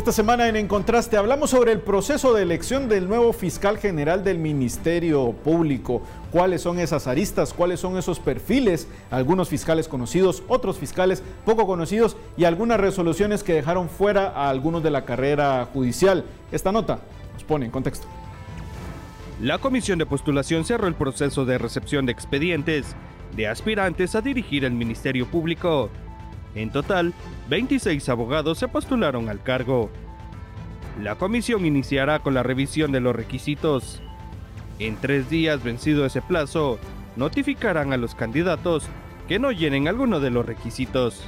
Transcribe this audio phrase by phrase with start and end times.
[0.00, 4.24] Esta semana en En Contraste hablamos sobre el proceso de elección del nuevo fiscal general
[4.24, 6.00] del Ministerio Público.
[6.32, 7.52] ¿Cuáles son esas aristas?
[7.52, 8.88] ¿Cuáles son esos perfiles?
[9.10, 14.82] Algunos fiscales conocidos, otros fiscales poco conocidos y algunas resoluciones que dejaron fuera a algunos
[14.82, 16.24] de la carrera judicial.
[16.50, 17.00] Esta nota
[17.34, 18.06] nos pone en contexto.
[19.42, 22.96] La comisión de postulación cerró el proceso de recepción de expedientes
[23.36, 25.90] de aspirantes a dirigir el Ministerio Público.
[26.54, 27.12] En total,
[27.50, 29.90] 26 abogados se postularon al cargo.
[31.02, 34.00] La comisión iniciará con la revisión de los requisitos.
[34.78, 36.78] En tres días vencido ese plazo,
[37.16, 38.84] notificarán a los candidatos
[39.26, 41.24] que no llenen alguno de los requisitos.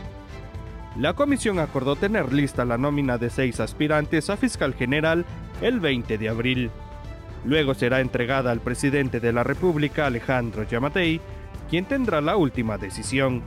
[0.97, 5.25] La comisión acordó tener lista la nómina de seis aspirantes a fiscal general
[5.61, 6.70] el 20 de abril.
[7.45, 11.20] Luego será entregada al presidente de la República, Alejandro Yamatei,
[11.69, 13.43] quien tendrá la última decisión.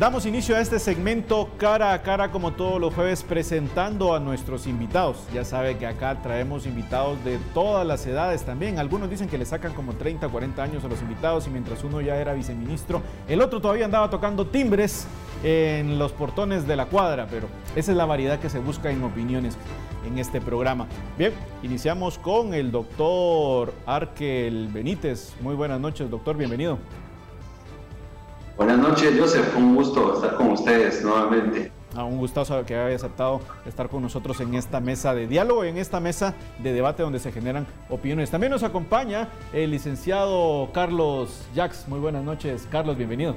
[0.00, 4.66] Damos inicio a este segmento cara a cara como todos los jueves presentando a nuestros
[4.66, 5.26] invitados.
[5.34, 8.78] Ya sabe que acá traemos invitados de todas las edades también.
[8.78, 12.00] Algunos dicen que le sacan como 30, 40 años a los invitados y mientras uno
[12.00, 15.06] ya era viceministro, el otro todavía andaba tocando timbres
[15.44, 19.04] en los portones de la cuadra, pero esa es la variedad que se busca en
[19.04, 19.58] opiniones
[20.06, 20.86] en este programa.
[21.18, 25.34] Bien, iniciamos con el doctor Arkel Benítez.
[25.42, 26.78] Muy buenas noches, doctor, bienvenido.
[28.60, 29.56] Buenas noches, Joseph.
[29.56, 31.72] Un gusto estar con ustedes nuevamente.
[31.96, 35.78] Ah, un gustazo que haya aceptado estar con nosotros en esta mesa de diálogo, en
[35.78, 38.30] esta mesa de debate donde se generan opiniones.
[38.30, 41.88] También nos acompaña el licenciado Carlos Jax.
[41.88, 43.34] Muy buenas noches, Carlos, bienvenido.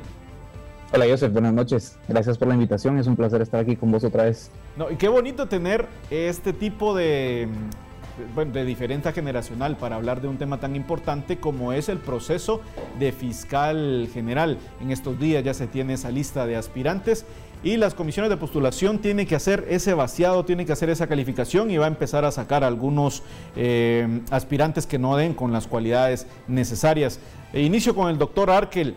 [0.92, 1.98] Hola Joseph, buenas noches.
[2.10, 3.00] Gracias por la invitación.
[3.00, 4.52] Es un placer estar aquí con vos otra vez.
[4.76, 7.48] No, y qué bonito tener este tipo de
[8.36, 12.62] bueno, de diferencia generacional para hablar de un tema tan importante como es el proceso
[13.00, 14.58] de fiscal general.
[14.82, 17.26] En estos días ya se tiene esa lista de aspirantes
[17.64, 21.72] y las comisiones de postulación tienen que hacer ese vaciado, tienen que hacer esa calificación
[21.72, 23.24] y va a empezar a sacar algunos
[23.56, 27.20] eh, aspirantes que no den con las cualidades necesarias.
[27.54, 28.96] E inicio con el doctor Arkel.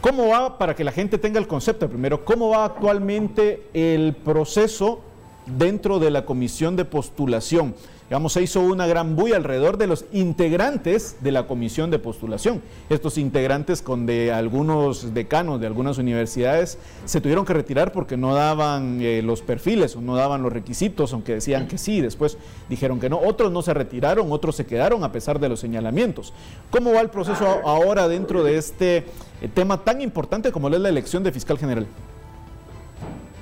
[0.00, 5.00] ¿Cómo va, para que la gente tenga el concepto primero, cómo va actualmente el proceso
[5.46, 7.74] dentro de la comisión de postulación?
[8.08, 12.62] Digamos, se hizo una gran bulla alrededor de los integrantes de la comisión de postulación.
[12.88, 18.34] Estos integrantes con de algunos decanos de algunas universidades se tuvieron que retirar porque no
[18.34, 23.00] daban eh, los perfiles o no daban los requisitos, aunque decían que sí, después dijeron
[23.00, 23.18] que no.
[23.18, 26.32] Otros no se retiraron, otros se quedaron a pesar de los señalamientos.
[26.70, 29.04] ¿Cómo va el proceso ahora dentro de este eh,
[29.52, 31.86] tema tan importante como es la elección de fiscal general?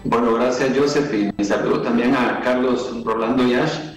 [0.05, 3.94] Bueno, gracias Joseph y saludo también a Carlos Rolando Yash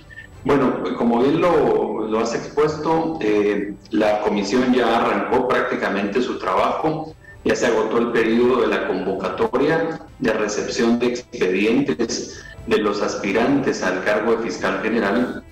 [0.48, 7.14] bueno, como bien lo, has expuesto, eh, la comisión ya arrancó prácticamente su trabajo,
[7.44, 13.84] ya se agotó el periodo de la convocatoria de recepción de expedientes de los aspirantes
[13.84, 15.44] al cargo de fiscal general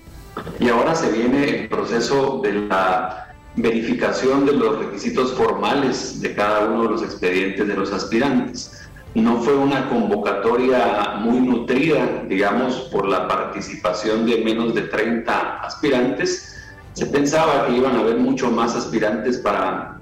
[0.58, 6.66] y ahora se viene el proceso de la verificación de los requisitos formales de cada
[6.66, 8.75] uno de los expedientes de los aspirantes.
[9.16, 16.54] No fue una convocatoria muy nutrida, digamos, por la participación de menos de 30 aspirantes.
[16.92, 19.98] Se pensaba que iban a haber mucho más aspirantes para,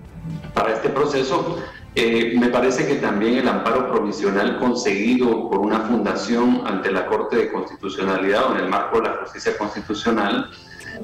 [0.53, 1.61] para este proceso.
[1.95, 7.37] Eh, me parece que también el amparo provisional conseguido por una fundación ante la Corte
[7.37, 10.51] de Constitucionalidad o en el marco de la justicia constitucional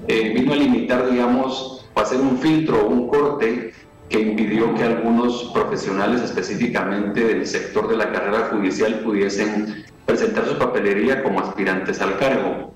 [0.09, 3.73] eh, vino a limitar, digamos, o hacer un filtro, un corte
[4.11, 10.59] que impidió que algunos profesionales específicamente del sector de la carrera judicial pudiesen presentar su
[10.59, 12.75] papelería como aspirantes al cargo.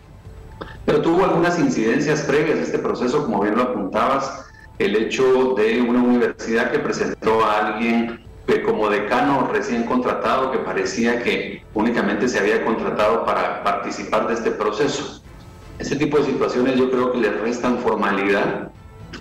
[0.86, 4.46] Pero tuvo algunas incidencias previas a este proceso, como bien lo apuntabas,
[4.78, 10.58] el hecho de una universidad que presentó a alguien que como decano recién contratado que
[10.58, 15.22] parecía que únicamente se había contratado para participar de este proceso.
[15.80, 18.70] Ese tipo de situaciones yo creo que le restan formalidad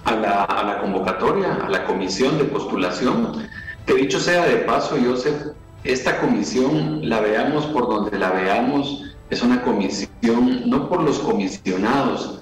[0.05, 3.47] a la, convocatoria, a la comisión de postulación.
[3.85, 5.53] Que dicho sea de paso, Joseph,
[5.83, 12.41] esta comisión, la veamos por donde la veamos, es una comisión no por los comisionados,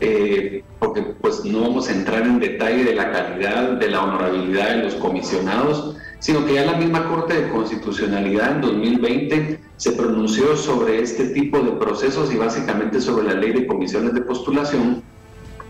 [0.00, 4.70] eh, porque pues no vamos a entrar en detalle de la calidad, de la honorabilidad
[4.70, 10.56] de los comisionados, sino que ya la misma Corte de Constitucionalidad en 2020 se pronunció
[10.56, 15.02] sobre este tipo de procesos y básicamente sobre la ley de comisiones de postulación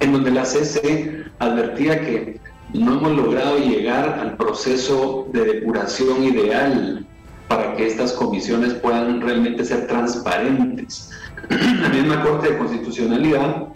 [0.04, 2.38] en donde la CC advertía que
[2.74, 7.06] no hemos logrado llegar al proceso de depuración ideal
[7.48, 11.10] para que estas comisiones puedan realmente ser transparentes.
[11.48, 13.68] La misma Corte de Constitucionalidad,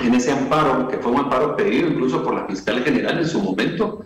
[0.00, 3.42] en ese amparo, que fue un amparo pedido incluso por la fiscal general en su
[3.42, 4.04] momento,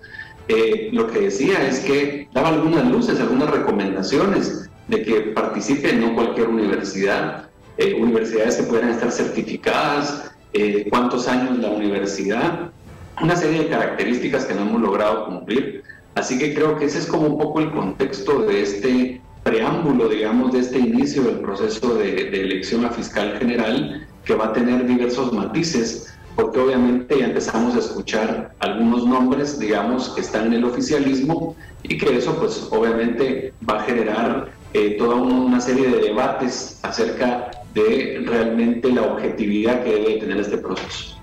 [0.49, 6.15] eh, lo que decía es que daba algunas luces, algunas recomendaciones de que participe no
[6.15, 7.49] cualquier universidad,
[7.79, 12.70] eh, universidades que pudieran estar certificadas, eh, cuántos años la universidad,
[13.22, 15.82] una serie de características que no hemos logrado cumplir.
[16.14, 20.52] Así que creo que ese es como un poco el contexto de este preámbulo, digamos,
[20.52, 24.87] de este inicio del proceso de, de elección a fiscal general, que va a tener
[24.87, 30.64] diversos matices, porque obviamente ya empezamos a escuchar algunos nombres, digamos, que están en el
[30.64, 36.81] oficialismo y que eso, pues, obviamente va a generar eh, toda una serie de debates
[36.82, 41.17] acerca de realmente la objetividad que debe tener este proceso.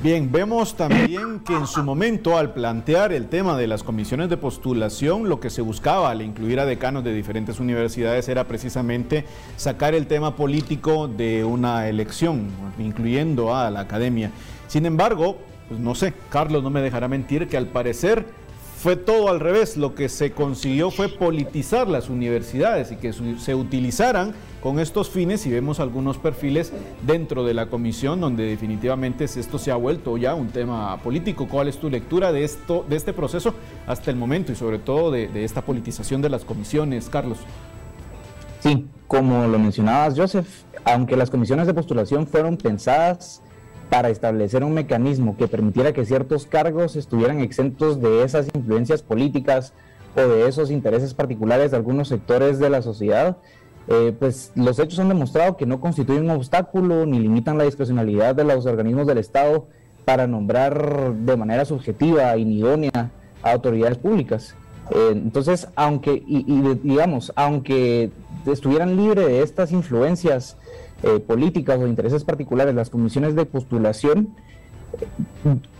[0.00, 4.36] Bien, vemos también que en su momento al plantear el tema de las comisiones de
[4.36, 9.24] postulación, lo que se buscaba al incluir a decanos de diferentes universidades era precisamente
[9.56, 12.46] sacar el tema político de una elección,
[12.78, 14.30] incluyendo a la academia.
[14.68, 15.38] Sin embargo,
[15.68, 18.24] pues no sé, Carlos no me dejará mentir que al parecer
[18.78, 19.76] fue todo al revés.
[19.76, 24.32] Lo que se consiguió fue politizar las universidades y que se utilizaran
[24.62, 26.72] con estos fines y vemos algunos perfiles
[27.06, 31.46] dentro de la comisión donde definitivamente esto se ha vuelto ya un tema político.
[31.48, 33.54] ¿Cuál es tu lectura de, esto, de este proceso
[33.86, 37.38] hasta el momento y sobre todo de, de esta politización de las comisiones, Carlos?
[38.60, 40.48] Sí, como lo mencionabas, Joseph,
[40.84, 43.42] aunque las comisiones de postulación fueron pensadas
[43.88, 49.72] para establecer un mecanismo que permitiera que ciertos cargos estuvieran exentos de esas influencias políticas
[50.16, 53.38] o de esos intereses particulares de algunos sectores de la sociedad,
[53.90, 58.34] eh, pues los hechos han demostrado que no constituyen un obstáculo ni limitan la discrecionalidad
[58.34, 59.66] de los organismos del Estado
[60.04, 63.10] para nombrar de manera subjetiva e idónea
[63.42, 64.54] a autoridades públicas.
[64.90, 66.44] Eh, entonces, aunque, y,
[66.82, 68.10] digamos, aunque
[68.46, 70.56] estuvieran libres de estas influencias
[71.02, 74.34] eh, políticas o intereses particulares, las comisiones de postulación,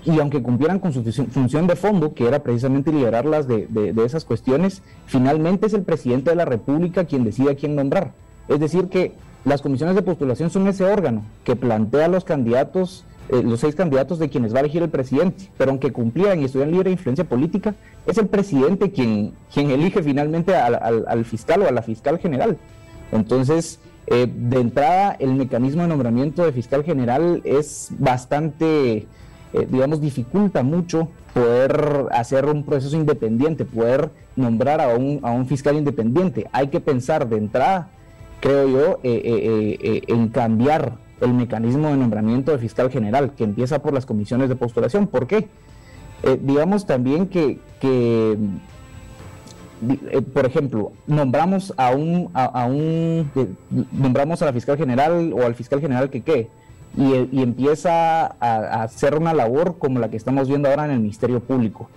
[0.04, 4.82] y aunque cumplieran con su función de fondo, que era precisamente liberarlas de, esas cuestiones,
[5.06, 8.12] finalmente es el presidente de la República quien decide a quién nombrar.
[8.48, 9.12] Es decir, que
[9.44, 14.18] las comisiones de postulación son ese órgano que plantea los candidatos, eh, los seis candidatos
[14.18, 17.24] de quienes va a elegir el presidente, pero aunque cumplieran y estuvieran libre de influencia
[17.24, 17.74] política,
[18.06, 22.18] es el presidente quien, quien elige finalmente al, al, al fiscal o a la fiscal
[22.18, 22.56] general.
[23.12, 29.06] Entonces, eh, de entrada, el mecanismo de nombramiento de fiscal general es bastante,
[29.52, 35.46] eh, digamos, dificulta mucho poder hacer un proceso independiente, poder nombrar a un, a un
[35.46, 36.46] fiscal independiente.
[36.52, 37.90] Hay que pensar de entrada,
[38.40, 43.92] creo yo, eh, en cambiar el mecanismo de nombramiento de fiscal general, que empieza por
[43.92, 45.06] las comisiones de postulación.
[45.06, 45.48] ¿Por qué?
[46.42, 48.36] digamos también que, que
[50.32, 53.48] por ejemplo, nombramos a un, a, un eh,
[53.92, 56.48] nombramos a la fiscal general o al fiscal general que qué,
[56.96, 61.40] y, empieza a, hacer una labor como la que estamos viendo ahora en el Ministerio
[61.40, 61.88] Público.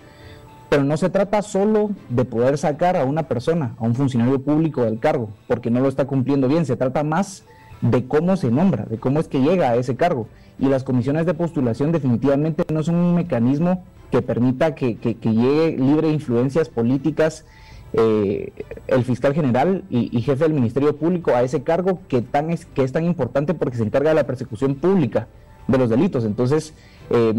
[0.69, 4.83] Pero no se trata solo de poder sacar a una persona, a un funcionario público
[4.83, 7.43] del cargo, porque no lo está cumpliendo bien, se trata más
[7.81, 10.27] de cómo se nombra, de cómo es que llega a ese cargo.
[10.59, 15.77] Y las comisiones de postulación definitivamente no son un mecanismo que permita que, que llegue
[15.77, 17.45] libre de influencias políticas
[17.93, 18.53] eh,
[18.87, 22.83] el fiscal general y, jefe del Ministerio Público a ese cargo que, tan es, que
[22.83, 25.27] es tan importante porque se encarga de la persecución pública
[25.67, 26.23] de los delitos.
[26.23, 26.73] Entonces,
[27.09, 27.33] eh,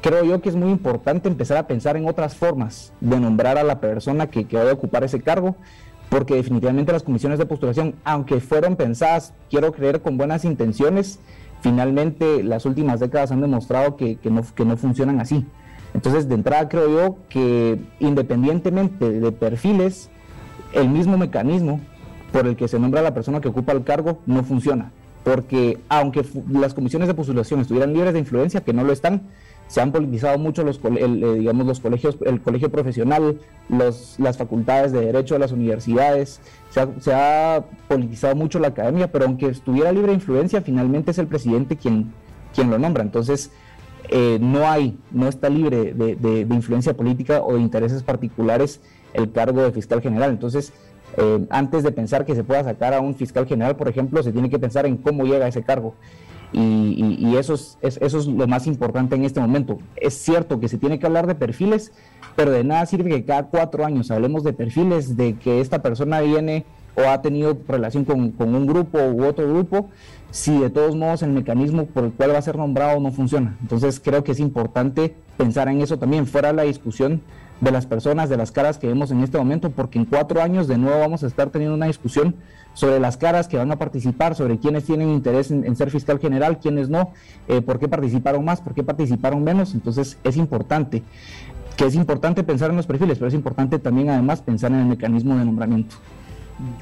[0.00, 3.64] creo yo que es muy importante empezar a pensar en otras formas de nombrar a
[3.64, 5.56] la persona que, que vaya a ocupar ese cargo,
[6.08, 11.20] porque definitivamente las comisiones de postulación, aunque fueron pensadas, quiero creer, con buenas intenciones,
[11.60, 15.44] finalmente las últimas décadas han demostrado que, no, que no funcionan así.
[15.94, 20.10] Entonces, de entrada creo yo que independientemente de perfiles,
[20.72, 21.80] el mismo mecanismo
[22.32, 24.92] por el que se nombra a la persona que ocupa el cargo no funciona.
[25.24, 29.22] Porque aunque las comisiones de postulación estuvieran libres de influencia, que no lo están,
[29.66, 34.92] se han politizado mucho los, eh, digamos, los colegios, el colegio profesional, los, las facultades
[34.92, 36.40] de derecho de las universidades,
[36.70, 41.10] se ha, se ha, politizado mucho la academia, pero aunque estuviera libre de influencia, finalmente
[41.10, 42.12] es el presidente quien,
[42.54, 43.02] quien lo nombra.
[43.02, 43.50] Entonces,
[44.10, 48.80] eh, no hay, no está libre de, influencia política o de intereses particulares
[49.12, 50.30] el cargo de fiscal general.
[50.30, 50.72] Entonces,
[51.16, 54.32] eh, antes de pensar que se pueda sacar a un fiscal general, por ejemplo, se
[54.32, 55.94] tiene que pensar en cómo llega a ese cargo.
[56.50, 59.78] Y, eso, es, eso es lo más importante en este momento.
[59.96, 61.92] Es cierto que se tiene que hablar de perfiles,
[62.36, 66.20] pero de nada sirve que cada cuatro años hablemos de perfiles, de que esta persona
[66.20, 66.64] viene
[66.98, 69.90] o ha tenido relación con, un grupo u otro grupo,
[70.30, 73.56] si de todos modos el mecanismo por el cual va a ser nombrado no funciona.
[73.62, 77.22] Entonces creo que es importante pensar en eso también, fuera la discusión
[77.60, 80.68] de las personas, de las caras que vemos en este momento, porque en cuatro años
[80.68, 82.36] de nuevo vamos a estar teniendo una discusión
[82.74, 86.60] sobre las caras que van a participar, sobre quiénes tienen interés en, ser fiscal general,
[86.60, 87.12] quiénes no,
[87.48, 89.74] eh, por qué participaron más, por qué participaron menos.
[89.74, 91.02] Entonces es importante,
[91.76, 94.86] que es importante pensar en los perfiles, pero es importante también además pensar en el
[94.86, 95.96] mecanismo de nombramiento.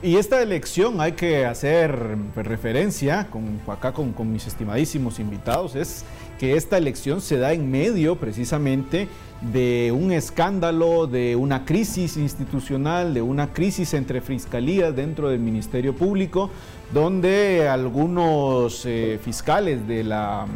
[0.03, 6.05] Y esta elección hay que hacer referencia, con, acá con, con mis estimadísimos invitados, es
[6.39, 9.09] que esta elección se da en medio precisamente
[9.41, 15.95] de un escándalo, de una crisis institucional, de una crisis entre fiscalías dentro del Ministerio
[15.95, 16.51] Público,
[16.95, 20.47] donde algunos eh, fiscales de la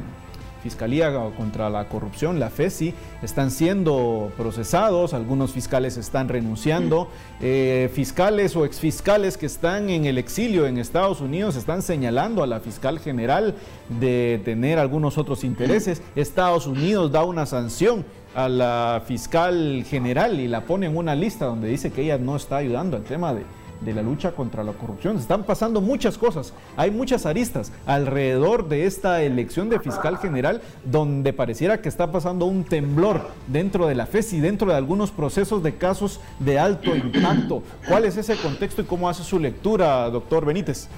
[0.62, 7.08] Fiscalía contra la Corrupción, la FESI, están siendo procesados, algunos fiscales están renunciando,
[7.40, 12.46] eh, fiscales o exfiscales que están en el exilio en Estados Unidos están señalando a
[12.46, 13.54] la fiscal general
[14.00, 16.02] de tener algunos otros intereses.
[16.16, 21.46] Estados Unidos da una sanción a la fiscal general y la pone en una lista
[21.46, 23.42] donde dice que ella no está ayudando al tema de,
[23.80, 25.16] de la lucha contra la corrupción.
[25.16, 31.32] Están pasando muchas cosas, hay muchas aristas alrededor de esta elección de fiscal general donde
[31.32, 35.62] pareciera que está pasando un temblor dentro de la FES y dentro de algunos procesos
[35.62, 37.62] de casos de alto impacto.
[37.88, 40.88] ¿Cuál es ese contexto y cómo hace su lectura, doctor Benítez?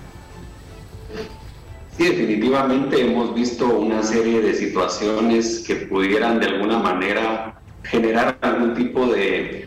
[1.97, 8.75] Sí, definitivamente hemos visto una serie de situaciones que pudieran de alguna manera generar algún
[8.75, 9.67] tipo de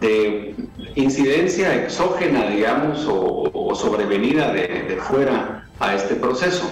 [0.00, 0.54] de
[0.96, 6.70] incidencia exógena, digamos, o, sobrevenida de, fuera a este proceso.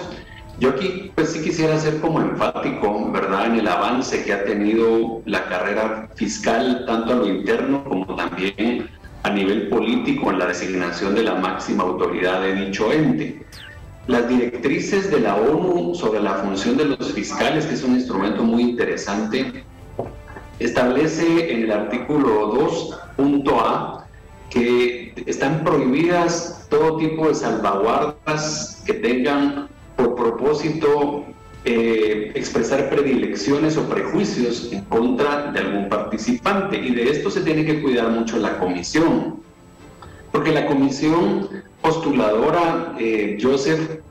[0.59, 5.21] Yo aquí pues sí quisiera ser como enfático, ¿verdad?, en el avance que ha tenido
[5.25, 8.89] la carrera fiscal, tanto a lo interno como también
[9.23, 13.45] a nivel político en la designación de la máxima autoridad de dicho ente.
[14.07, 18.43] Las directrices de la ONU sobre la función de los fiscales, que es un instrumento
[18.43, 19.63] muy interesante,
[20.59, 24.02] establece en el artículo 2.a
[24.53, 31.25] que están prohibidas todo tipo de salvaguardas que tengan por propósito
[31.65, 36.77] eh, expresar predilecciones o prejuicios en contra de algún participante.
[36.77, 39.41] Y de esto se tiene que cuidar mucho la comisión,
[40.31, 41.49] porque la comisión
[41.81, 44.01] postuladora, eh, Joseph,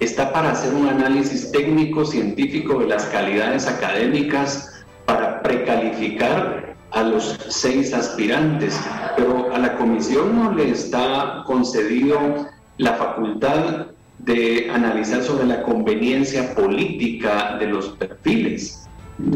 [0.00, 7.38] está para hacer un análisis técnico, científico de las calidades académicas, para precalificar a los
[7.48, 8.78] seis aspirantes,
[9.16, 13.86] pero a la comisión no le está concedido la facultad
[14.18, 18.88] de analizar sobre la conveniencia política de los perfiles.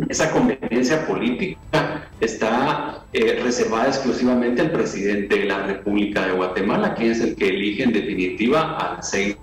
[0.08, 7.10] Esa conveniencia política está eh, reservada exclusivamente al presidente de la República de Guatemala, quien
[7.10, 9.36] es el que elige en definitiva a seis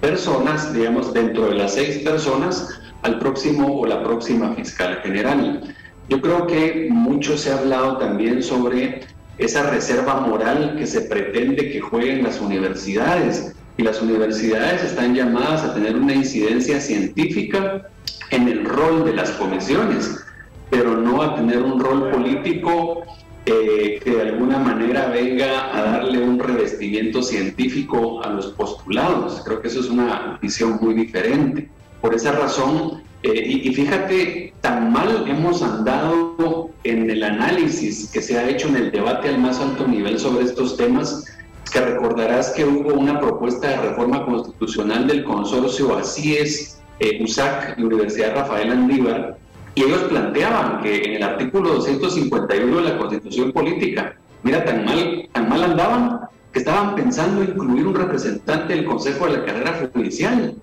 [0.00, 2.68] personas, digamos, dentro de las seis personas
[3.02, 5.73] al próximo o la próxima fiscal general.
[6.08, 9.00] Yo creo que mucho se ha hablado también sobre
[9.38, 13.54] esa reserva moral que se pretende que jueguen las universidades.
[13.76, 17.88] Y las universidades están llamadas a tener una incidencia científica
[18.30, 20.24] en el rol de las comisiones,
[20.70, 23.02] pero no a tener un rol político
[23.46, 29.42] eh, que de alguna manera venga a darle un revestimiento científico a los postulados.
[29.44, 31.68] Creo que eso es una visión muy diferente.
[32.00, 38.38] Por esa razón, eh, y, fíjate, tan mal hemos andado en el análisis que se
[38.38, 41.24] ha hecho en el debate al más alto nivel sobre estos temas,
[41.72, 47.78] que recordarás que hubo una propuesta de reforma constitucional del consorcio Así es, eh, USAC
[47.78, 49.38] Universidad Rafael Andívar,
[49.74, 55.26] y ellos planteaban que en el artículo 251 de la Constitución Política, mira, tan mal,
[55.32, 56.20] tan mal andaban
[56.52, 60.56] que estaban pensando incluir un representante del Consejo de la Carrera Judicial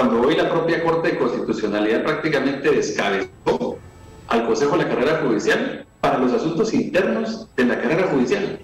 [0.00, 3.76] cuando hoy la propia Corte de Constitucionalidad prácticamente descabezó
[4.28, 8.60] al Consejo de la Carrera Judicial para los asuntos internos de la carrera judicial.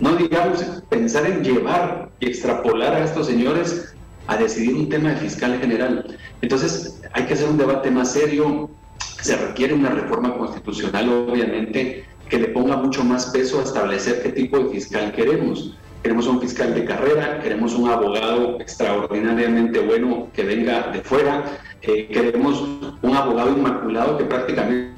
[0.00, 3.94] No digamos pensar en llevar y extrapolar a estos señores
[4.26, 6.14] a decidir un tema de fiscal general.
[6.42, 8.68] Entonces hay que hacer un debate más serio,
[9.22, 14.28] se requiere una reforma constitucional obviamente que le ponga mucho más peso a establecer qué
[14.28, 15.74] tipo de fiscal queremos
[16.06, 21.44] queremos un fiscal de carrera, queremos un abogado extraordinariamente bueno que venga de fuera,
[21.82, 22.62] eh, queremos
[23.02, 24.94] un abogado inmaculado que prácticamente...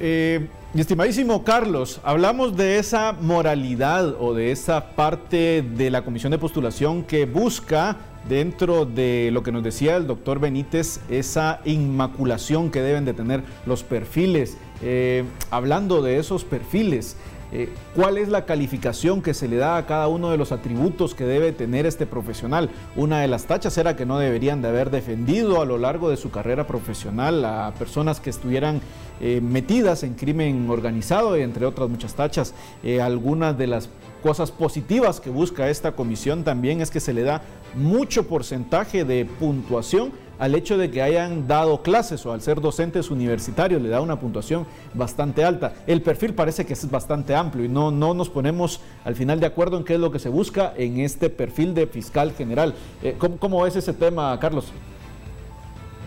[0.00, 6.32] Eh, mi estimadísimo Carlos, hablamos de esa moralidad o de esa parte de la comisión
[6.32, 12.70] de postulación que busca dentro de lo que nos decía el doctor Benítez, esa inmaculación
[12.70, 14.56] que deben de tener los perfiles.
[14.82, 17.16] Eh, hablando de esos perfiles,
[17.52, 21.14] eh, ¿cuál es la calificación que se le da a cada uno de los atributos
[21.14, 22.70] que debe tener este profesional?
[22.96, 26.16] Una de las tachas era que no deberían de haber defendido a lo largo de
[26.16, 28.80] su carrera profesional a personas que estuvieran
[29.20, 32.52] eh, metidas en crimen organizado, entre otras muchas tachas.
[33.00, 33.88] algunas de las
[34.26, 37.42] cosas positivas que busca esta comisión también es que se le da
[37.76, 43.12] mucho porcentaje de puntuación al hecho de que hayan dado clases o al ser docentes
[43.12, 45.74] universitarios, le da una puntuación bastante alta.
[45.86, 49.46] El perfil parece que es bastante amplio y no, no nos ponemos al final de
[49.46, 52.74] acuerdo en qué es lo que se busca en este perfil de fiscal general.
[53.04, 54.72] Eh, ¿cómo, ¿Cómo es ese tema, Carlos?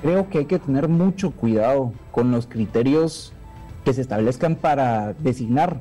[0.02, 3.32] Creo que hay que tener mucho cuidado con los criterios
[3.86, 5.80] que se establezcan para designar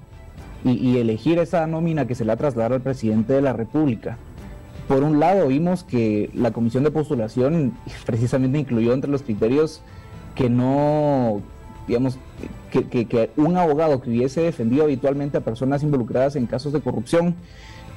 [0.64, 4.18] y, elegir esa nómina que se le va a trasladar al presidente de la República.
[4.88, 7.74] Por un lado, vimos que la comisión de postulación
[8.06, 9.82] precisamente incluyó entre los criterios
[10.34, 11.42] que no,
[11.86, 12.18] digamos,
[12.70, 17.34] que, un abogado que hubiese defendido habitualmente a personas involucradas en casos de corrupción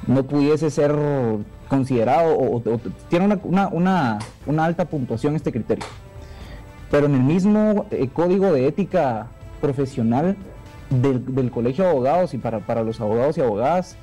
[0.08, 0.96] no pudiese ser
[1.68, 2.62] considerado o,
[3.10, 5.86] tiene una, una, alta puntuación este criterio.
[6.90, 9.28] Pero en el mismo eh, código de ética
[9.62, 10.36] profesional
[10.92, 13.98] del, Colegio de Abogados y para, para, los abogados y abogadas,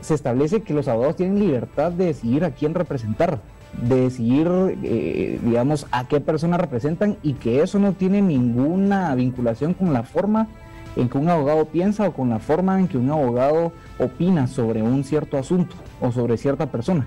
[0.00, 3.40] se establece que los abogados tienen libertad de decidir a quién representar,
[3.80, 4.48] de decidir,
[4.82, 10.02] eh, digamos, a qué persona representan y que eso no tiene ninguna vinculación con la
[10.02, 10.48] forma
[10.96, 14.82] en que un abogado piensa o con la forma en que un abogado opina sobre
[14.82, 17.06] un cierto asunto o sobre cierta persona.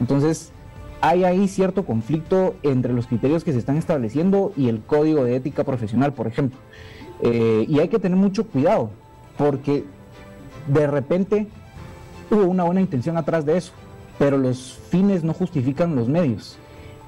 [0.00, 0.52] Entonces,
[1.00, 5.36] hay ahí cierto conflicto entre los criterios que se están estableciendo y el código de
[5.36, 6.58] ética profesional, por ejemplo.
[7.22, 8.90] Eh, y hay que tener mucho cuidado,
[9.36, 9.84] porque
[10.66, 11.46] de repente
[12.30, 13.72] hubo una buena intención atrás de eso,
[14.18, 16.58] pero los fines no justifican los medios.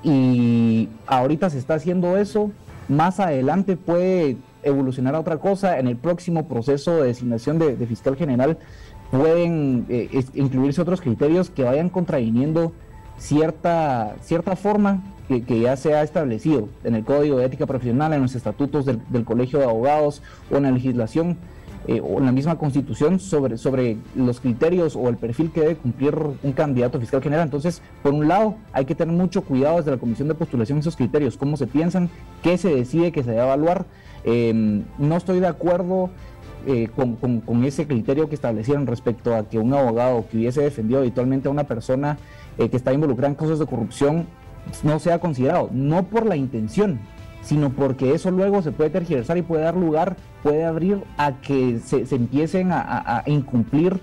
[0.03, 2.51] Y ahorita se está haciendo eso,
[2.89, 8.17] más adelante puede evolucionar a otra cosa, en el próximo proceso de designación de, fiscal
[8.17, 8.59] general
[9.11, 12.73] pueden eh, incluirse otros criterios que vayan contraviniendo
[13.19, 18.23] cierta, cierta forma que, ya se ha establecido en el Código de Ética Profesional, en
[18.23, 21.37] los estatutos del, Colegio de Abogados o en la legislación
[21.87, 25.77] eh, o en la misma constitución sobre, sobre los criterios o el perfil que debe
[25.77, 27.45] cumplir un candidato fiscal general.
[27.45, 30.97] Entonces, por un lado, hay que tener mucho cuidado desde la comisión de postulación esos
[30.97, 32.09] criterios, cómo se piensan,
[32.43, 33.85] qué se decide que se debe evaluar.
[34.25, 36.11] Em, no estoy de acuerdo
[36.67, 41.01] eh, con, con, ese criterio que establecieron respecto a que un abogado que hubiese defendido
[41.01, 42.19] habitualmente a una persona
[42.59, 44.27] eh, que está involucrada en casos de corrupción
[44.83, 47.01] no sea considerado, no por la intención,
[47.43, 51.79] sino porque eso luego se puede tergiversar y puede dar lugar, puede abrir a que
[51.79, 54.01] se, empiecen a, incumplir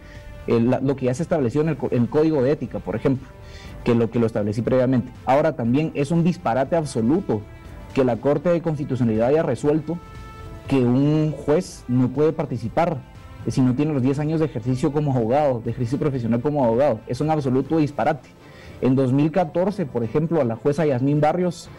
[0.48, 3.28] lo que ya se estableció en el, código de ética, por ejemplo,
[3.84, 5.12] que lo que lo establecí previamente.
[5.26, 7.42] Ahora también es un disparate absoluto
[7.94, 9.98] que la Corte de Constitucionalidad haya resuelto
[10.68, 12.98] que un juez no puede participar
[13.48, 17.00] si no tiene los 10 años de ejercicio como abogado, de ejercicio profesional como abogado.
[17.08, 18.30] Es un absoluto disparate.
[18.82, 21.70] En 2014, por ejemplo, a la jueza Yasmín Barrios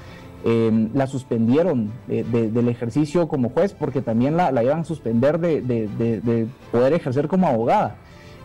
[0.45, 6.93] em, la suspendieron del ejercicio como juez porque también la, iban a suspender de, poder
[6.93, 7.97] ejercer como abogada.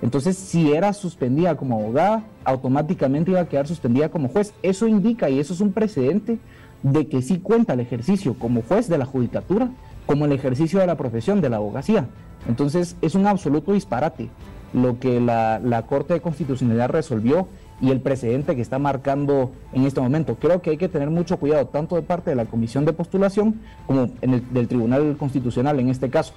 [0.01, 4.53] Entonces, si era suspendida como abogada, automáticamente iba a quedar suspendida como juez.
[4.63, 6.39] Eso indica, y eso es un precedente,
[6.81, 9.69] de que sí cuenta el ejercicio como juez de la judicatura
[10.07, 12.07] como el ejercicio de la profesión de la abogacía.
[12.47, 14.29] Entonces, es un absoluto disparate
[14.73, 17.47] lo que la, la Corte de Constitucionalidad resolvió
[17.81, 20.35] y el precedente que está marcando en este momento.
[20.35, 23.59] Creo que hay que tener mucho cuidado, tanto de parte de la Comisión de Postulación
[23.87, 26.33] como en el, del Tribunal Constitucional en este caso.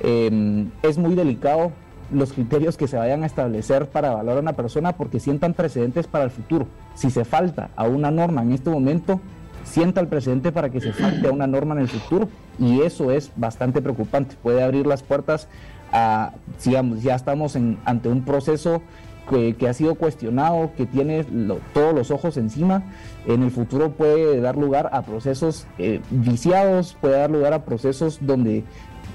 [0.00, 1.72] Em, es muy delicado
[2.12, 6.06] los criterios que se vayan a establecer para evaluar a una persona porque sientan precedentes
[6.06, 6.66] para el futuro.
[6.94, 9.20] Si se falta a una norma en este momento,
[9.64, 12.28] sienta el precedente para que se falte a una norma en el futuro
[12.58, 14.36] y eso es bastante preocupante.
[14.42, 15.48] Puede abrir las puertas
[15.92, 16.32] a,
[16.64, 18.82] digamos, ya estamos en, ante un proceso
[19.28, 21.24] que, ha sido cuestionado, que tiene
[21.72, 22.82] todos los ojos encima,
[23.26, 28.18] en el futuro puede dar lugar a procesos eh, viciados, puede dar lugar a procesos
[28.20, 28.64] donde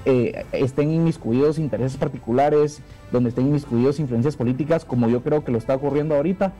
[0.06, 2.80] eh, estén inmiscuidos intereses particulares,
[3.12, 6.52] donde estén inmiscuidos influencias políticas, como yo creo que lo está ocurriendo ahorita.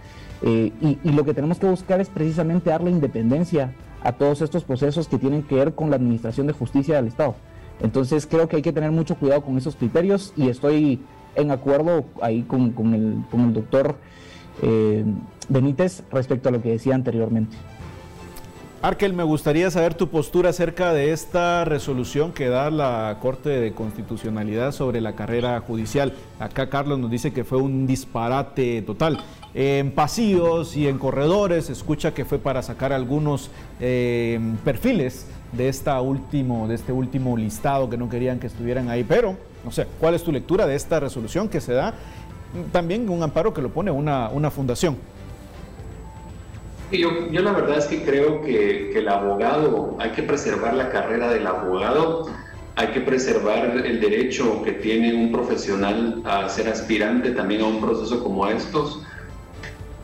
[0.42, 5.08] Eh, y, lo que tenemos que buscar es precisamente darle independencia a todos estos procesos
[5.08, 7.34] que tienen que ver con la administración de justicia del Estado.
[7.82, 11.00] Entonces creo que hay que tener mucho cuidado con esos criterios y estoy
[11.34, 13.96] en acuerdo ahí con, con, el, con el, doctor
[14.62, 15.04] eh,
[15.48, 17.56] Benítez respecto a lo que decía anteriormente.
[18.82, 23.74] Arkel, me gustaría saber tu postura acerca de esta resolución que da la Corte de
[23.74, 26.14] Constitucionalidad sobre la carrera judicial.
[26.38, 29.18] Acá Carlos nos dice que fue un disparate total.
[29.52, 36.00] En pasillos y en corredores escucha que fue para sacar algunos eh, perfiles de, esta
[36.00, 40.14] último, de este último listado que no querían que estuvieran ahí, pero no sé, ¿cuál
[40.14, 41.94] es tu lectura de esta resolución que se da?
[42.72, 44.96] También un amparo que lo pone una, una fundación.
[46.90, 50.90] Yo, yo, la verdad es que creo que, que, el abogado, hay que preservar la
[50.90, 52.28] carrera del abogado,
[52.74, 57.80] hay que preservar el derecho que tiene un profesional a ser aspirante también a un
[57.80, 59.02] proceso como estos.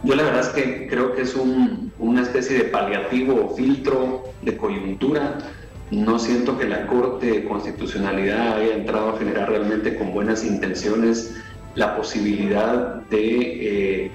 [0.03, 4.25] Yo la verdad es que creo que es un, una especie de paliativo o filtro
[4.43, 5.39] de coyuntura.
[5.91, 11.37] No siento que la Corte de Constitucionalidad haya entrado a generar realmente con buenas intenciones
[11.75, 14.11] la posibilidad de, eh,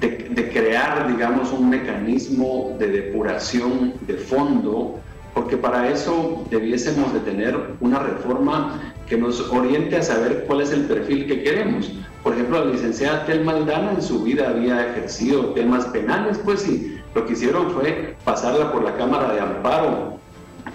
[0.00, 5.00] de, de crear, digamos, un mecanismo de depuración de fondo
[5.36, 10.72] porque para eso debiésemos de tener una reforma que nos oriente a saber cuál es
[10.72, 11.92] el perfil que queremos.
[12.22, 16.98] Por ejemplo, la licenciada Telma Aldana en su vida había ejercido temas penales, pues sí,
[17.14, 20.15] lo que hicieron fue pasarla por la Cámara de Amparo,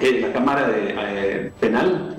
[0.01, 2.17] la Cámara de, eh, Penal,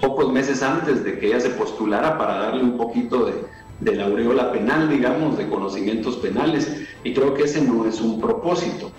[0.00, 3.34] pocos meses antes de que ella se postulara para darle un poquito de,
[3.80, 8.20] de la aureola penal, digamos, de conocimientos penales, y creo que ese no es un
[8.20, 8.92] propósito.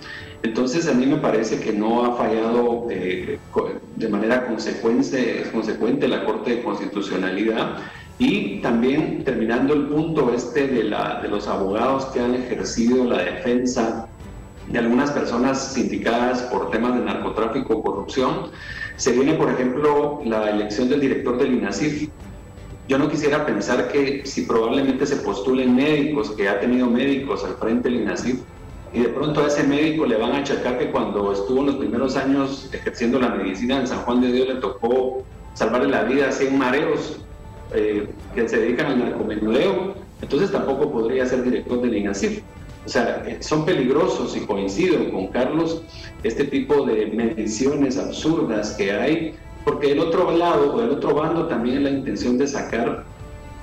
[0.43, 3.37] Entonces a mí me parece que no ha fallado eh,
[3.95, 7.77] de manera consecuente, consecuente la Corte de Constitucionalidad
[8.17, 13.19] y también terminando el punto este de, la, de los abogados que han ejercido la
[13.19, 14.07] defensa
[14.67, 18.52] de algunas personas sindicadas por temas de narcotráfico o corrupción,
[18.97, 22.10] se viene por ejemplo la elección del director del INASIF.
[22.88, 27.56] Yo no quisiera pensar que si probablemente se postulen médicos, que ha tenido médicos al
[27.56, 28.41] frente del INASIF,
[28.93, 31.76] y de pronto a ese médico le van a achacar que cuando estuvo en los
[31.76, 36.28] primeros años ejerciendo la medicina en San Juan de Dios le tocó salvarle la vida
[36.28, 37.19] a 100 mareos
[37.74, 42.41] eh, que se dedican al narcomenudeo, entonces tampoco podría ser director del INASIF.
[42.86, 45.84] O sea, eh, son peligrosos y coincido con Carlos
[46.24, 51.48] este tipo de mediciones absurdas que hay, porque del otro lado o del otro bando
[51.48, 53.04] también es la intención de sacar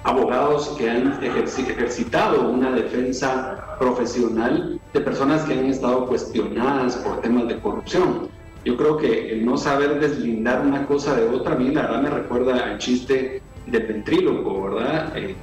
[0.04, 7.48] abogados que han ejercitado una defensa profesional de personas que han estado cuestionadas por temas
[7.48, 8.28] de corrupción.
[8.64, 12.02] Yo creo que el no saber deslindar una cosa de otra, a mí la verdad
[12.02, 15.16] me recuerda al chiste del ventríloco, ¿verdad?
[15.16, 15.34] Eh,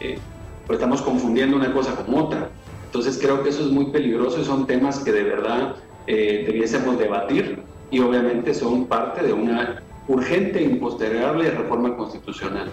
[0.00, 0.18] eh,
[0.66, 2.50] pues estamos confundiendo una cosa con otra.
[2.88, 6.98] Entonces creo que eso es muy peligroso y son temas que de verdad eh, debiésemos
[6.98, 12.70] debatir y obviamente son parte de una urgente e impostergable reforma constitucional.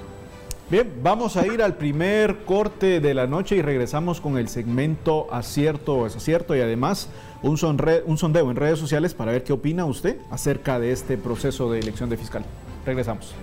[0.69, 5.27] Bien, vamos a ir al primer corte de la noche y regresamos con el segmento
[5.31, 7.09] acierto o desacierto y además
[7.43, 7.59] un,
[8.05, 11.79] un sondeo en redes sociales para ver qué opina usted acerca de este proceso de
[11.79, 12.45] elección de fiscal.
[12.85, 13.35] Regresamos.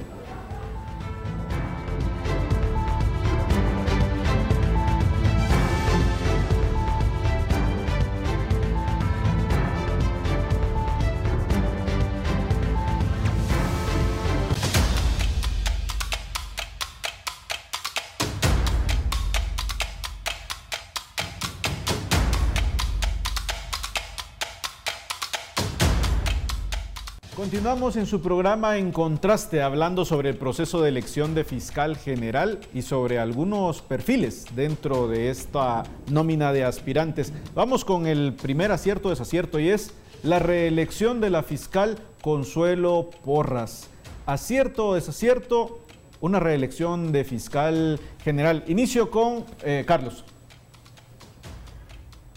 [27.73, 32.61] Continuamos en su programa En Contraste, hablando sobre el proceso de elección de fiscal general
[32.75, 37.33] y sobre algunos perfiles dentro de esta nómina de aspirantes.
[37.55, 43.89] Vamos con el primer acierto desacierto y es la reelección de la fiscal Consuelo Porras.
[44.27, 45.81] Acierto o desacierto,
[46.21, 48.65] una reelección de fiscal general.
[48.67, 50.27] Inicio con eh, Carlos.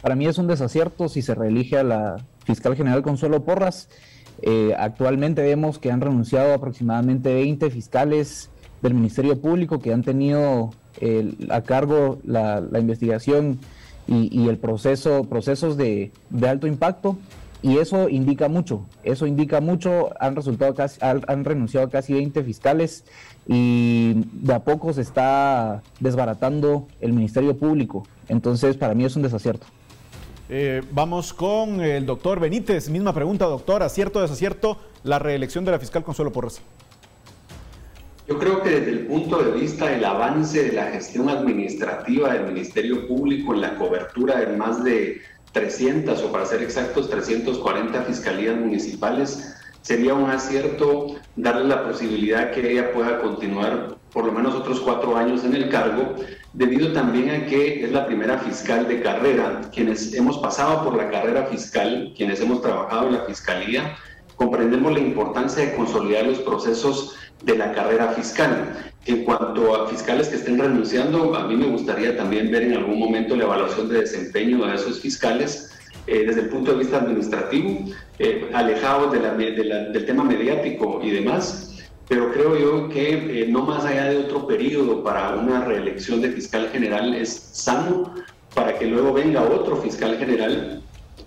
[0.02, 3.90] Para mí es un desacierto si se reelige a la fiscal general Consuelo Porras.
[4.42, 8.50] Eh, actualmente vemos que han renunciado aproximadamente 20 fiscales
[8.82, 10.72] del Ministerio Público que han tenido
[11.50, 13.60] a cargo la, investigación
[14.08, 16.12] y, el proceso, procesos de,
[16.48, 17.18] alto impacto.
[17.62, 23.06] Y eso indica mucho, eso indica mucho, han, resultado casi, han, renunciado casi 20 fiscales
[23.48, 28.06] y de a poco se está desbaratando el Ministerio Público.
[28.28, 29.66] Entonces, para mí es un desacierto.
[30.48, 32.90] Eh, vamos con el doctor Benítez.
[32.90, 33.82] Misma pregunta, doctor.
[33.82, 36.62] ¿Acierto o desacierto la reelección de la fiscal Consuelo Porras?
[38.28, 42.46] Yo creo que desde el punto de vista del avance de la gestión administrativa del
[42.46, 48.56] Ministerio Público en la cobertura de más de 300 o para ser exactos 340 fiscalías
[48.56, 54.80] municipales, sería un acierto darle la posibilidad que ella pueda continuar por lo menos otros
[54.80, 56.16] cuatro años en el cargo,
[56.56, 59.62] debido también a que es la primera fiscal de carrera.
[59.74, 63.98] Quienes hemos pasado por la carrera fiscal, quienes hemos trabajado en la fiscalía,
[64.36, 68.92] comprendemos la importancia de consolidar los procesos de la carrera fiscal.
[69.06, 73.00] En cuanto a fiscales que estén renunciando, a mí me gustaría también ver en algún
[73.00, 75.72] momento la evaluación de desempeño de esos fiscales
[76.08, 77.86] eh, desde el punto de vista administrativo,
[78.20, 81.75] eh, alejados del tema mediático y demás,
[82.08, 86.32] pero creo yo que eh, no más allá de otro periodo para una reelección de
[86.32, 88.14] fiscal general es sano
[88.54, 90.84] para que luego venga otro fiscal general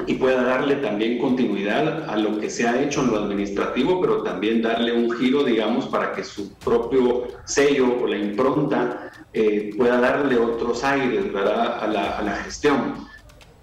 [0.06, 4.22] y pueda darle también continuidad a lo que se ha hecho en lo administrativo, pero
[4.22, 10.00] también darle un giro, digamos, para que su propio sello o la impronta eh, pueda
[10.00, 11.82] darle otros aires ¿verdad?
[11.82, 13.06] A, la, a la gestión.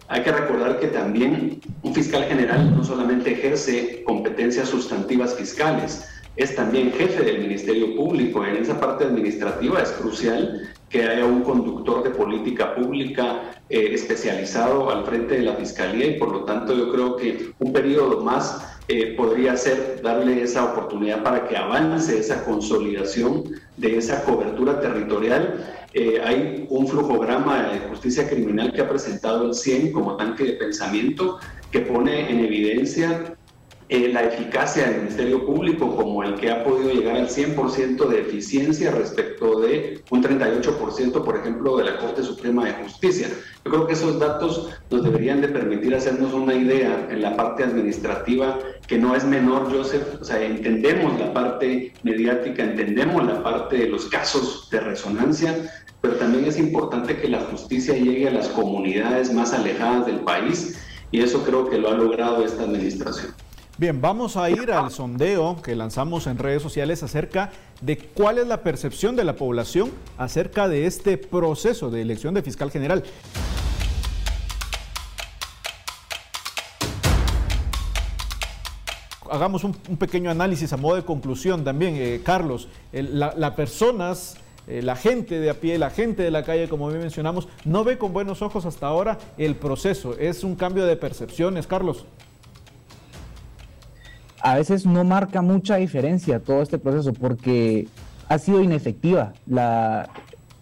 [0.08, 6.56] hay que recordar que también un fiscal general no solamente ejerce competencias sustantivas fiscales, es
[6.56, 8.45] también jefe del Ministerio Público.
[8.45, 14.89] En esa parte administrativa es crucial que haya un conductor de política pública eh, especializado
[14.91, 18.78] al frente de la Fiscalía y por lo tanto yo creo que un periodo más
[18.88, 23.43] eh, podría ser darle esa oportunidad para que avance esa consolidación
[23.78, 25.65] de esa cobertura territorial.
[25.93, 30.54] Eh, hay un flujograma de justicia criminal que ha presentado el 100 como tanque de
[30.54, 31.39] pensamiento
[31.71, 33.36] que pone en evidencia
[33.88, 38.21] eh, la eficacia del Ministerio Público como el que ha podido llegar al 100% de
[38.21, 43.28] eficiencia respecto de un 38%, por ejemplo, de la Corte Suprema de Justicia.
[43.63, 47.63] Yo creo que esos datos nos deberían de permitir hacernos una idea en la parte
[47.63, 50.19] administrativa que no es menor, Joseph.
[50.19, 55.56] O sea, entendemos la parte mediática, entendemos la parte de los casos de resonancia,
[56.02, 60.76] pero también es importante que la justicia llegue a las comunidades más alejadas del país
[61.12, 63.32] y eso creo que lo ha logrado esta administración.
[63.77, 68.47] Bien, vamos a ir al sondeo que lanzamos en redes sociales acerca de cuál es
[68.47, 73.03] la percepción de la población acerca de este proceso de elección de fiscal general.
[79.29, 82.69] Hagamos un, pequeño análisis a modo de conclusión también, eh, Carlos.
[82.93, 87.01] Las personas eh, la gente de a pie, la gente de la calle, como bien
[87.01, 90.17] mencionamos, no ve con buenos ojos hasta ahora el proceso.
[90.17, 92.05] Es un cambio de percepciones, Carlos
[94.45, 97.88] a veces no marca mucha diferencia todo este proceso porque
[98.29, 100.08] ha sido inefectiva la,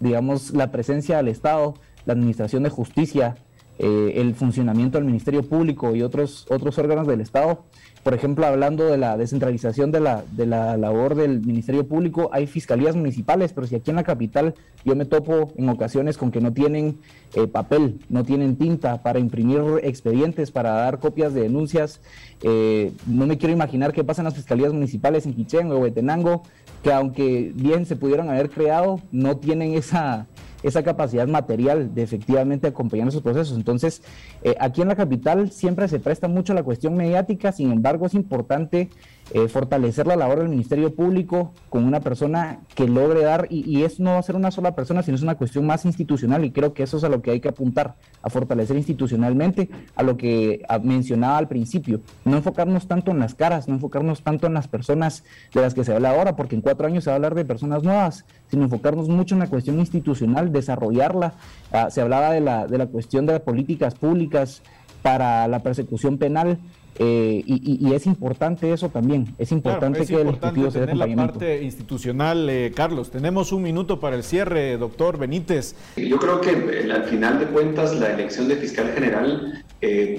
[0.00, 1.74] digamos, la presencia del Estado,
[2.06, 3.36] la administración de justicia,
[3.78, 7.64] eh, el funcionamiento del Ministerio Público y otros, otros órganos del Estado.
[8.04, 12.46] Por ejemplo, hablando de la descentralización de la, de la labor del Ministerio Público, hay
[12.46, 16.42] fiscalías municipales, pero si aquí en la capital yo me topo en ocasiones con que
[16.42, 16.98] no tienen
[17.34, 22.00] eh, papel, no tienen tinta para imprimir expedientes, para dar copias de denuncias,
[22.42, 26.42] eh, no me quiero imaginar qué pasa en las fiscalías municipales en Quichén o Huetenango,
[26.82, 30.26] que aunque bien se pudieron haber creado, no tienen esa
[30.64, 33.56] esa capacidad material de efectivamente acompañar esos procesos.
[33.56, 34.02] Entonces,
[34.42, 38.14] eh, aquí en la capital siempre se presta mucho la cuestión mediática, sin embargo es
[38.14, 38.88] importante
[39.32, 43.84] eh, fortalecer la labor del Ministerio Público con una persona que logre dar, y, y,
[43.84, 46.50] eso no va a ser una sola persona, sino es una cuestión más institucional, y
[46.50, 50.16] creo que eso es a lo que hay que apuntar, a fortalecer institucionalmente, a lo
[50.16, 54.68] que mencionaba al principio, no enfocarnos tanto en las caras, no enfocarnos tanto en las
[54.68, 57.34] personas de las que se habla ahora, porque en cuatro años se va a hablar
[57.34, 61.34] de personas nuevas, sino enfocarnos mucho en la cuestión institucional, desarrollarla.
[61.72, 64.62] Ah, se hablaba de la, de la cuestión de las políticas públicas
[65.02, 66.58] para la persecución penal,
[66.96, 71.62] eh, y, es importante eso también, es importante que el Ejecutivo se dé la parte
[71.62, 73.10] institucional, eh, Carlos.
[73.10, 75.74] Tenemos un minuto para el cierre, doctor Benítez.
[75.96, 79.64] Yo creo que eh, al final de cuentas la elección de fiscal general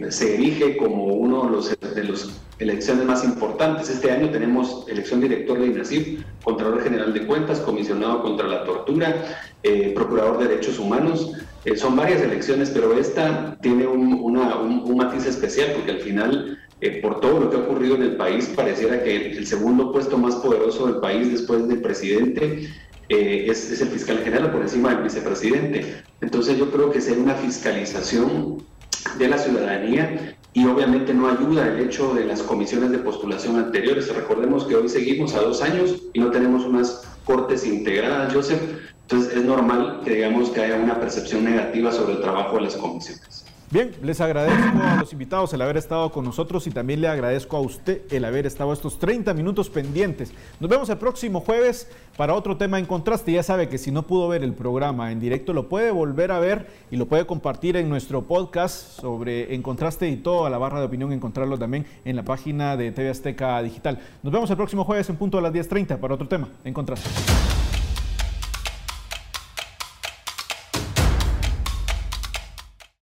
[0.09, 3.89] se erige como uno de los, de los elecciones más importantes.
[3.89, 9.25] Este año tenemos elección director de INACIF, Contralor General de Cuentas, Comisionado contra la Tortura,
[9.95, 11.31] Procurador de Derechos Humanos.
[11.77, 17.19] son varias elecciones, pero esta tiene un, un matiz especial porque al final eh, por
[17.19, 20.85] todo lo que ha ocurrido en el país, pareciera que el segundo puesto más poderoso
[20.85, 22.69] del país después del presidente
[23.09, 26.03] eh, es, el fiscal general por encima del vicepresidente.
[26.21, 28.63] Entonces yo creo que es una fiscalización
[29.17, 34.13] de la ciudadanía y obviamente no ayuda el hecho de las comisiones de postulación anteriores.
[34.13, 38.61] Recordemos que hoy seguimos a dos años y no tenemos unas cortes integradas, Joseph.
[39.01, 42.75] Entonces es normal que digamos que haya una percepción negativa sobre el trabajo de las
[42.75, 43.44] comisiones.
[43.71, 47.57] Bien, les agradezco a los invitados el haber estado con nosotros y también le agradezco
[47.57, 50.33] a usted el haber estado estos 30 minutos pendientes.
[50.59, 53.31] Nos vemos el próximo jueves para otro tema en contraste.
[53.31, 56.37] Ya sabe que si no pudo ver el programa en directo, lo puede volver a
[56.37, 60.79] ver y lo puede compartir en nuestro podcast sobre En Contraste y toda la barra
[60.79, 63.99] de opinión, encontrarlo también en la página de TV Azteca Digital.
[64.21, 67.09] Nos vemos el próximo jueves en punto a las 10.30 para otro tema en Contraste.